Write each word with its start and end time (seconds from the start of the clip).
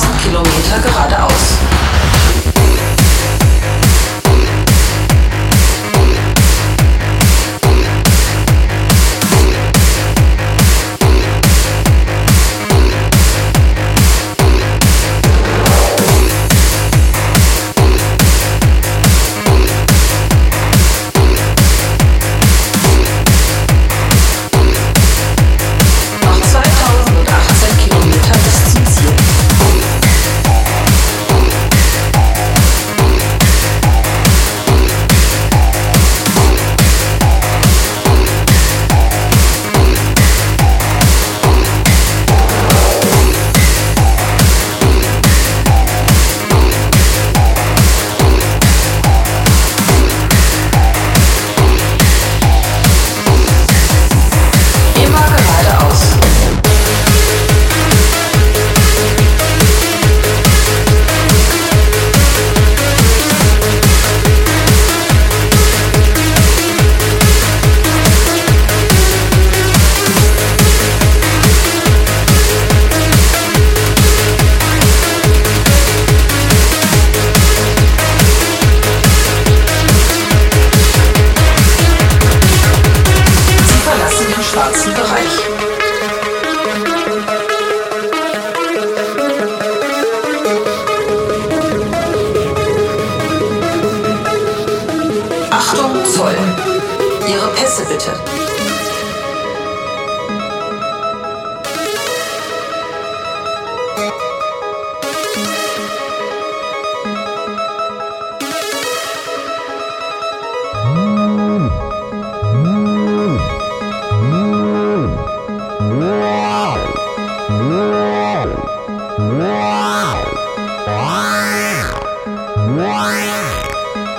1000 0.00 0.16
Kilometer 0.22 0.80
geradeaus. 0.82 1.29
Pässe 97.60 97.84
bitte. 97.84 98.10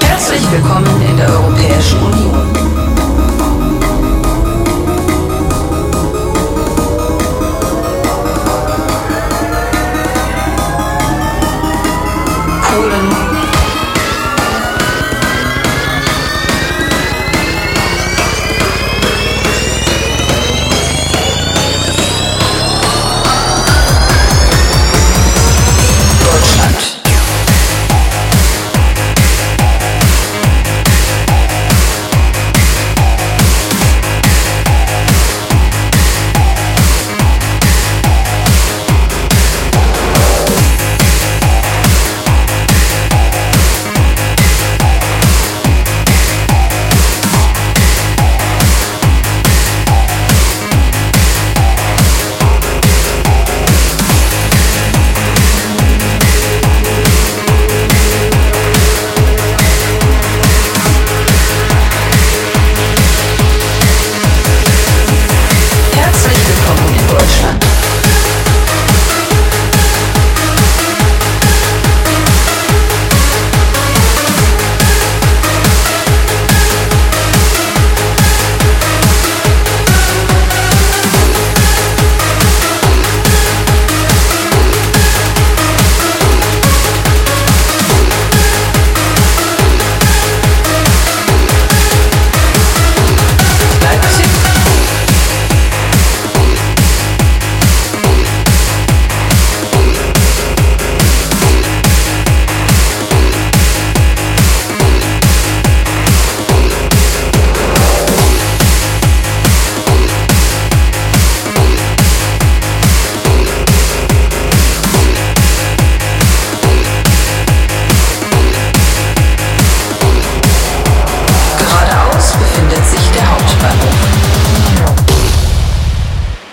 Herzlich 0.00 0.50
willkommen 0.50 1.02
in 1.02 1.16
der 1.18 1.28
Europäischen 1.28 2.00
Union. 2.00 2.55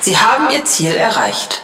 Sie 0.04 0.18
haben 0.18 0.50
Ihr 0.50 0.66
Ziel 0.66 0.96
erreicht. 0.96 1.63